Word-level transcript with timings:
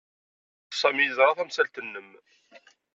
Sami 0.79 1.03
yeẓra 1.05 1.33
tamsalt-nnem. 1.37 2.09